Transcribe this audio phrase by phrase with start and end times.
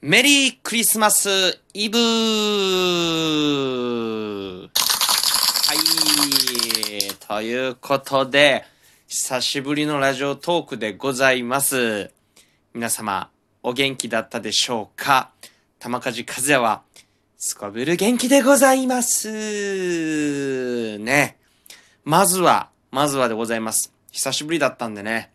[0.00, 2.04] メリークリスマスイブは
[5.74, 5.78] い。
[7.26, 8.64] ということで、
[9.08, 12.12] 久しぶりのラジオトークでございます。
[12.74, 13.28] 皆様、
[13.64, 15.32] お元気だったでしょうか？
[15.80, 16.82] 玉梶和也は、
[17.36, 20.98] すこぶる元気でございます。
[21.00, 21.38] ね。
[22.04, 23.92] まずは、まずはでございます。
[24.12, 25.32] 久しぶりだったんでね、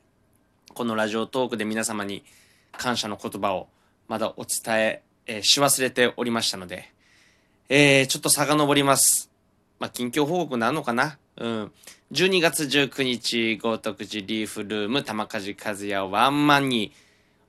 [0.73, 2.23] このラジオトークで皆様に
[2.71, 3.67] 感謝の言葉を
[4.07, 6.91] まだお伝ええーし忘れておりましたので、
[7.69, 9.29] えー、ちょっと遡ります。
[9.79, 11.17] まあ、近況報告なのかな？
[11.37, 11.71] うん。
[12.11, 16.93] 12月19日、豪徳寺リーフルーム玉梶和也ワンマンに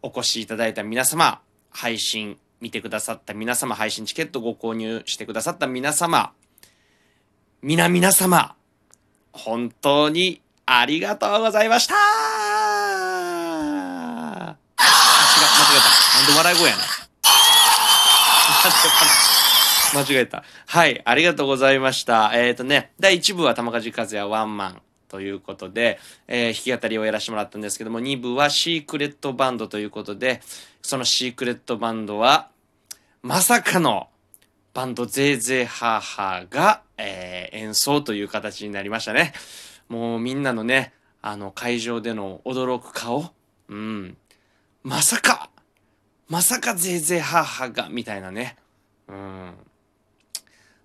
[0.00, 1.40] お越しいただいた皆様、
[1.70, 6.32] 配信見てくださった皆様、配信チケットご購入してくださった皆様、
[7.60, 8.55] 皆々様、
[9.32, 11.98] 本当にありがとうございましたあ
[14.46, 14.56] 違う、間違
[15.77, 16.13] えた。
[16.27, 16.84] で笑い声やねん。
[19.94, 20.44] 間違えた。
[20.66, 22.33] はい、ありがとうございました。
[22.34, 30.41] えっ、とね、第1部は玉梶和也ワンマンということで、えー弾き語りをやらせてもらったんですけども、2部はシークレットバンドということで、
[30.83, 32.48] そのシークレットバンドは、
[33.22, 34.09] まさかの
[34.72, 39.33] バンドゼーゼーハーハーが、えー演奏という形になりましたね。
[39.88, 43.33] もうみんなのね、あの会場での驚く顔、
[43.69, 44.16] うん。
[44.83, 45.48] まさか
[46.28, 48.56] まさかゼーゼーハーハーがみたいなね。
[49.08, 49.55] うん。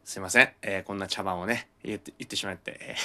[0.03, 0.49] すいません。
[0.61, 2.95] えーこんな茶番をね、言って、言ってしまって。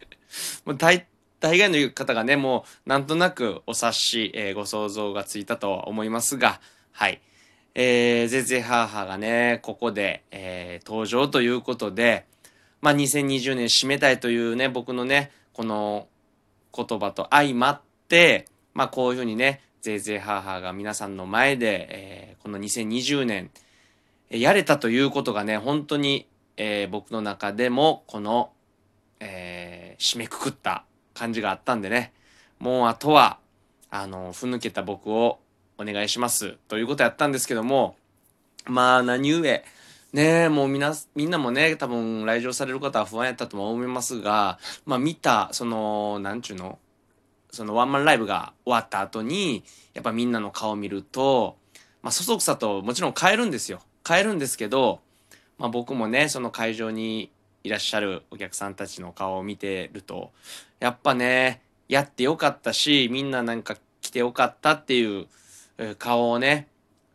[0.64, 1.06] もう大、
[1.40, 6.60] 大概の方がね、もうなんとなくお察し、えーご想像がついたとは思いますが、
[6.92, 7.20] はい。
[7.74, 12.24] えー、ゼーゼーハーハーがね、ここで、えー登場ということで、
[12.80, 16.08] まあ、2020年締めたいというね、僕のね、この
[16.74, 23.50] 言葉と相まって、まあ、こういうふうにね、ゼーゼーハーハーが皆さんの前で、えーこの2020年、
[24.30, 26.26] えーやれたということがね、本当に、
[26.56, 28.50] えー僕の中でも、この、
[29.20, 32.14] え締めくくった感じがあったんでね、
[32.58, 33.36] もうあとは、
[33.90, 35.38] あの、ふぬけた僕を
[35.76, 37.96] お願いします、ということやったんですけども、
[38.64, 39.64] まあ、何故、ね
[40.14, 46.78] え、もうみな、みんなもね、多分来場される方は不安やったとも思いますが、まあ見た、その、なんちゅうの、
[47.54, 51.56] そのワンマンライブが終わった後に、やっぱみんなの顔を見ると、
[52.02, 53.80] まあ、そそくさともちろん変えるんですよ。
[54.06, 55.00] 変えるんですけど、
[55.58, 57.30] まあ、僕もね、その会場に
[57.62, 60.32] いらっしゃるお客さんたちの顔を見てると、
[60.80, 65.26] やっぱね、やってよかったし、みんななんか来てよかったっていう
[65.98, 66.68] 顔をね、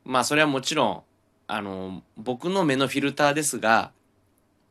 [0.05, 1.03] まあそれはもちろん、
[1.47, 3.91] あの、僕の目のフィルターですが、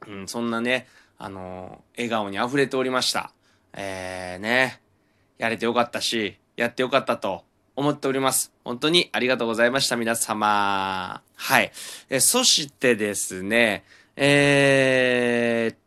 [0.06, 3.32] うん、そんなね、あの、笑顔に溢れておりました。
[3.72, 4.80] えー、ね、
[5.38, 7.44] やれてよかったし、やってよかったと
[7.76, 8.52] 思っております。
[8.64, 11.22] 本当にありがとうございました、皆様。
[11.36, 11.70] はい。
[12.10, 13.84] えそしてですね、
[14.16, 15.78] えー、っ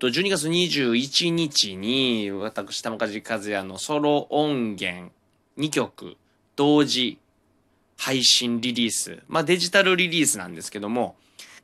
[0.00, 5.12] と、12月21日に、私、玉梶和也のソロ音源
[5.56, 6.16] 2曲
[6.56, 7.20] 同時
[7.96, 11.14] 配信リリース、まあデジタルリリースなんですけども、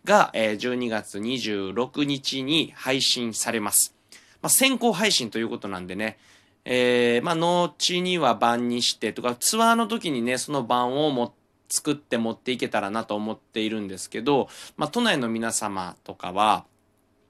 [0.05, 3.95] が、えー12月26日に配信されます。
[4.41, 6.19] まあ先行配信ということなんでね、
[6.65, 11.35] えーまあ後には版にしてとか、ツアーの時にね、その版をも
[11.69, 16.65] 作って持っていけたらなと思っているんですけど、まあ都内の皆様とかは、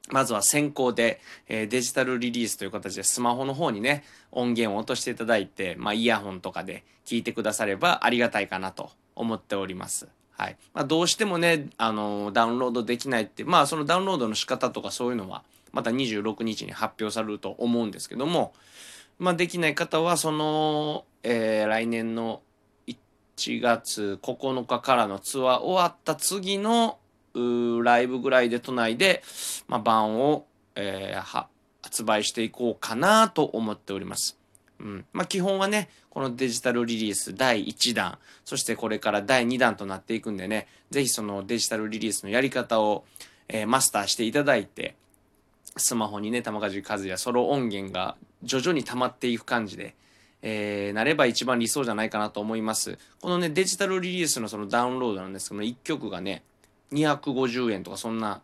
[0.09, 10.07] まずは先行で、えーデジタルリリースという形でスマホの方にね、音源を落としていただいて、まあイヤホンとかで聞いてくださればありがたいかなと思っております。
[10.37, 10.57] はい。
[10.73, 18.53] まあどうしてもね、あのダウンロードできないって、まあそのダウンロードの仕方とかそういうのは、また26日に発表されると思うんですけども、
[19.19, 22.41] まあできない方は、その、えー来年の
[22.87, 26.99] 1月9日からのツアー終わった次の
[27.33, 29.23] ライブぐらいで都内で、
[29.67, 31.47] まあ、版を、えー
[31.83, 34.37] 発売していこうかなと思っております。
[34.79, 35.05] うん。
[35.13, 43.03] まあ、基本はね、このデジタルリリース第1弾、そしてこれから第2弾となっていくんでね、ぜひそのデジタルリリースのやり方を、
[43.49, 44.95] えーマスターしていただいて、
[45.75, 49.95] スマホにね、玉梶和也ソロ音源が徐々に溜まっていく感じで、
[50.41, 52.97] えーなれば一番理想じゃないかなと思います。
[53.21, 56.43] このね、デジタルリリースのそのダウンロードなんですけど、1曲がね、
[56.91, 58.41] 250円とかそんな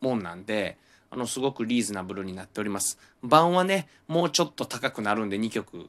[0.00, 0.78] もんなんで、
[1.10, 2.98] あの、すごくリーズナブルになっております。
[3.22, 5.88] 版はね、もうちょっと高くなるんで2曲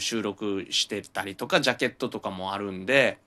[0.00, 3.18] 収録してたりとか、ジャケットとかもあるんで、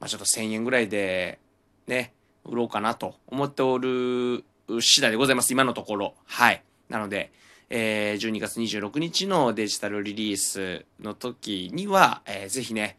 [0.00, 1.38] まあちょっと1000円ぐらいで、
[1.86, 2.12] ね、
[2.44, 4.44] 売ろうかなと思っておる
[4.80, 5.52] 次第でございます。
[5.52, 6.14] 今のところ。
[6.26, 6.62] はい。
[6.88, 7.32] なので、
[7.68, 12.98] えー12月26日のデジタルリリースの時には、えーぜひね、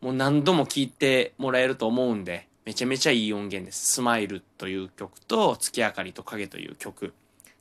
[0.00, 3.92] もう何度も聴いてもらえると思うんで、めちゃめちゃいい音源です。
[3.92, 7.12] スマイルという曲と、月明かりと影という曲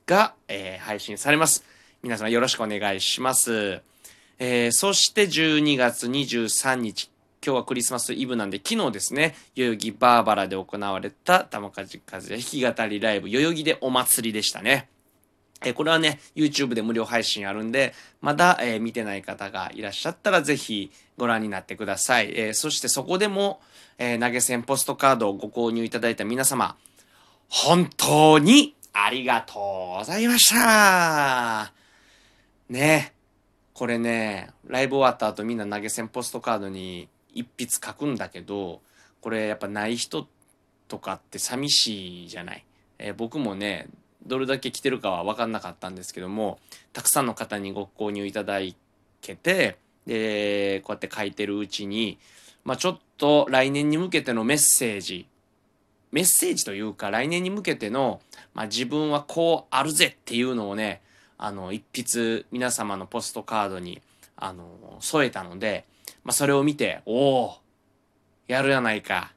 [0.05, 1.63] が、えー、配信されます。
[2.03, 3.81] 皆様よろしくお願いします。
[4.37, 7.09] えー、そして12月23日、
[7.43, 14.90] 今日はクリスマスイブなんで、昨日ですね、代々木バーバラで行われた玉梶和也弾き語りライブ、代々木でお祭りでしたね。
[15.63, 22.31] えこれはね、YouTube で無料配信あるんで、まだ、え、見てない方がいらっしゃったらぜひご覧になってください。
[22.35, 23.61] え、そしてそこでも、
[23.99, 26.75] え、投げ銭ポストカードをご購入いただいた皆様、
[27.47, 31.71] 本当にありがとうございました
[32.69, 33.13] ね。
[33.73, 38.81] これね、ライブ終わった後みんな投げ銭ポストカードに一筆書くんだけど、
[39.21, 40.27] これやっぱない人
[40.87, 42.65] とかって寂しいじゃない。
[42.97, 43.87] え僕もね、
[44.25, 46.59] どれだけ来てるかは分かんなかったんですけども
[46.93, 48.59] たくさんの方にご購入いただ
[49.21, 52.17] けてでこうやって書いてるうちに、
[52.63, 55.27] まあ、ちょっと来年に向けてのメッセージ
[56.11, 58.19] メッセージというか来年に向けての、
[58.53, 61.01] まあ、自分はこうあるぜっていうのをね
[61.37, 64.01] あの一筆皆様のポストカードに
[64.35, 64.65] あの
[64.99, 65.85] 添えたので、
[66.23, 67.57] まあ、それを見ておお
[68.47, 69.33] やるやないか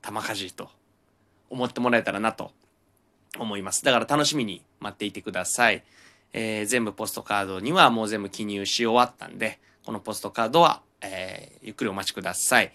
[0.00, 0.68] 玉かじと
[1.50, 2.52] 思ってもらえたらなと
[3.38, 3.84] 思います。
[3.84, 5.82] だから楽しみに待っていてください。
[6.32, 12.72] えー、全部ポストカードにはもう全部記入し終わったんで、このポストカードは、えー、ゆっくりお待ちください。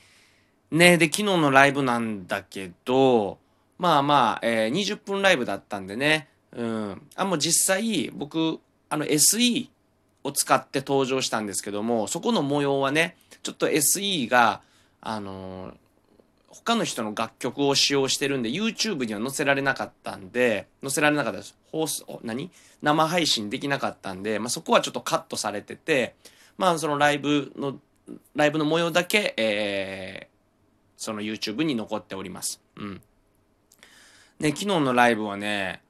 [0.71, 3.37] ねで、昨日のライブなんだけど、
[3.77, 7.01] まあまあ、えー、20分ライブだったんでね、うん。
[7.15, 8.59] あ、もう実際、僕、
[8.89, 9.69] あの SE
[10.23, 14.61] を使って登場したんですけども、そこの模様はね、ちょっと SE が、
[15.01, 15.73] あのー
[16.49, 21.57] 他の人の楽曲を使用してるんで YouTube には載せられなかったんで載せられなかったです。
[21.71, 22.49] 放送何？
[22.81, 26.15] 生配信できなかったんで、まあ、そこはちょっとカットされてて
[26.57, 27.79] まあそのライブの
[28.35, 30.27] ライブの模様だけ、えー、
[30.95, 32.61] その YouTube に残っております。
[32.77, 33.01] うん。
[34.39, 35.81] ね昨日のライブはね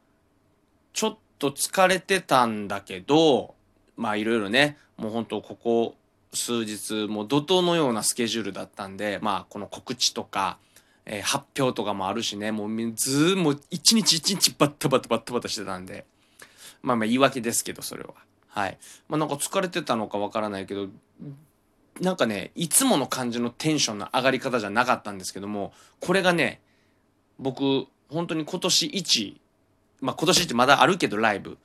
[0.93, 3.53] ちょっと疲れてたんだけど
[3.95, 5.95] まあいろいろねもう本当ここ
[6.33, 10.57] 数日もう怒涛のようなスケジュールだったんでまあこの告知とか、
[11.05, 16.05] えー、発表とかもあるしねもうずもう一日一日バッタバタバッタバタしてたんで。
[16.81, 18.13] まあまあ言い訳ですけどそれは。
[18.47, 18.77] はい。
[19.07, 20.87] まあなんか疲れてたのかわからないけど
[22.01, 26.61] なんかねいつもの感じのテンションの上がり方じゃなかったんですけどもこれがね
[27.39, 29.41] 僕本当に今年一
[30.01, 31.57] まあ今年ってまだあるけどライブ。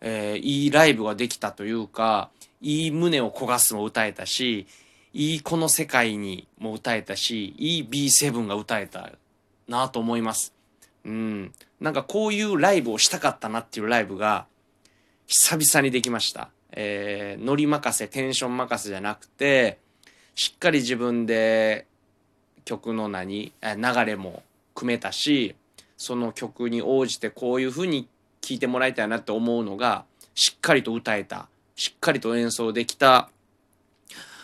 [0.00, 2.30] えー、いいライブができたというか、
[2.60, 4.66] いい胸を焦がすも歌えたし、
[5.12, 9.10] いいこの世界にも歌えたし、いい B7 が歌えた
[9.68, 10.54] なと思います。
[11.04, 11.52] うん。
[11.80, 14.46] なんかこういうライブをしたかったなっていうライブが、
[15.26, 16.50] 久々にできました。
[16.72, 19.78] えー、ノリ任せ、テンション任せじゃなくて、
[20.34, 21.86] しっかり自分で
[22.64, 24.42] 曲の何、流れも
[24.74, 25.54] 組めたし、
[25.96, 28.08] その曲に応じてこういう風に
[28.40, 30.04] 聴いてもらいたいなって思うのが
[30.34, 33.30] しっかりと歌えたしっかりと演奏できた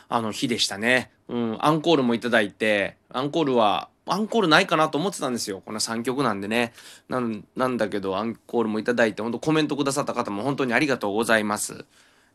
[0.09, 1.11] あの日でしたね。
[1.29, 5.61] うん、アンコールもいただいてアンコールはアンコールないかなと思ってたんですよ。
[5.67, 6.73] この3曲なんでね。
[7.09, 11.85] なんだけど、アンコールもいただいて、本当コメントくださった方も本当にありがとうございます。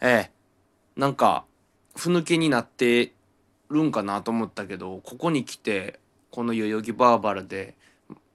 [0.01, 0.31] ええ。
[0.97, 1.45] なんか、
[1.95, 3.13] ふぬけになって
[3.69, 7.75] るんかなと思ったけど、ここに来て、この代々木バーバルで、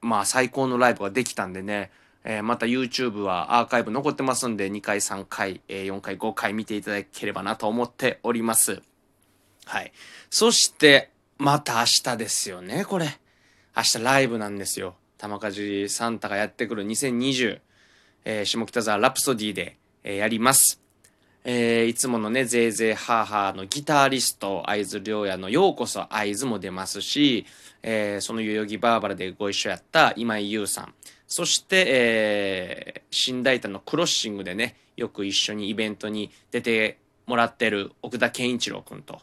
[0.01, 1.91] まあ最高のライブができたんでね、
[2.29, 8.83] えー、また YouTube はアーカイブ残ってますんで、2回、3回、えー、4回、5回見ていただければなと思っております。
[9.65, 9.93] はい。
[10.29, 13.07] そして、また明日ですよね、これ。
[13.77, 14.97] 明日ライブなんですよ。
[15.19, 17.61] 玉梶サンタがやってくる2020、
[18.25, 20.81] えー、下北沢ラプソディで、えー、やります。
[21.45, 27.47] えー、いつものね、ぜいぜいハーハーのギタリスト、会津良也のようこそ会津も出ますし、
[27.85, 30.95] えー、その代々木バーバラでご一緒やった今井優さん、
[31.27, 39.21] そして、えー、新大胆のクロッシングでね、よく一緒にイベントに出てもらってる奥田健一郎君と。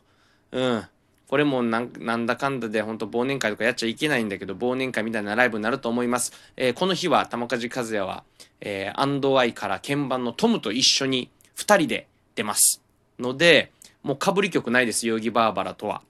[0.51, 0.83] うん。
[1.27, 6.33] これもなんだかんだで本当忘年会とかやっちゃいけないんだけど、忘年会みたいなライブになると思います。
[6.57, 8.23] えー、この日は玉梶和也は、
[8.61, 12.83] えー、アンドアイから鍵盤のトムと一緒に2人で出ます。
[13.19, 13.71] ので、
[14.03, 16.01] もう被り曲ないです、ヨギバーバラとは。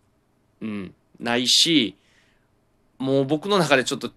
[0.62, 0.94] うん。
[1.20, 1.96] ないし、
[2.98, 4.12] もう僕の中でちょっと、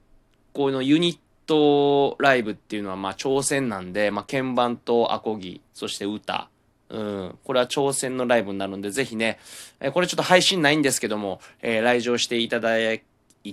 [0.53, 6.49] こういうのユニットトライブっていうのはまあ挑戦なんで、まあ、鍵盤とアコギ、そして歌、
[6.89, 9.39] うん、これは挑戦のライブになるんで、ぜひね、
[9.93, 13.03] これちょっと配信ないんですけども、えー、来場していただい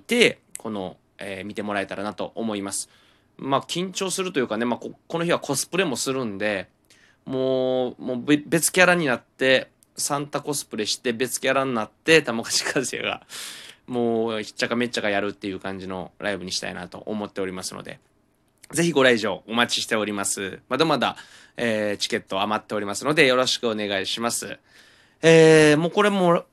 [0.06, 2.90] て、この、えー、見てもらえたらなと思います。
[3.38, 6.70] まあ、緊張するというかね、まあこ、この日はコスプレもするんで、
[7.26, 13.22] もう、もう別キャラになって、サンタコスプレして別キャラになって玉梶和也が
[13.88, 18.00] もうひっちゃかめっちゃかやるっていう感じのライブにしたいなと思っておりますので
[18.72, 21.18] ぜひご来場お待ちしておりますまだまだ、
[21.58, 24.60] えー、チケット余っておりますのでよろしくお願いします
[25.22, 26.44] えー、もうこれも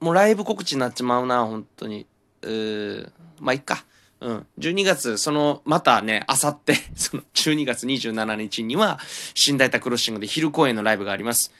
[0.00, 2.06] もうライブ告知になっちまうな本当に
[2.42, 3.84] うーまあいっか
[4.20, 4.46] うん。
[4.58, 8.98] 12月、その、またね、あさって、 その、12月27日には、
[9.34, 11.52] 新大田クロッシングで昼公演のライブがあります。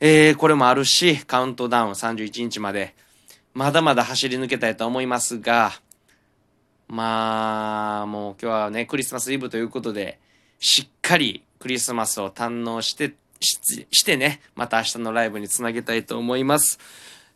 [0.00, 2.94] えー、これもあるし、カウントダウン31日まで、
[3.54, 5.72] まだまだ走り抜けたいと思いますが、
[6.88, 10.18] まあ、もう今日はね、クリスマスイブということで、
[10.58, 16.80] しっかりクリスマスを堪能して、ししてね、また明日のライブにつなげたいと思います。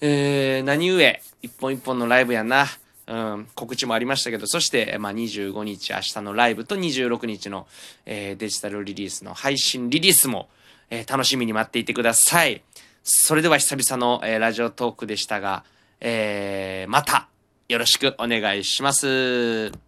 [0.00, 2.66] えー、何故、一本一本のライブやな。
[3.06, 7.66] うん、告知もありましたけど、そして、まあ、25日明日のライブと26日の、
[8.04, 10.48] えー、デジタルリリースの配信リリースも、
[10.90, 12.62] えー、楽しみに待っていてください。
[13.04, 15.64] それでは久々の、えー、ラジオトークでしたが、
[16.00, 17.28] えー、また
[17.68, 19.87] よろしくお願いします。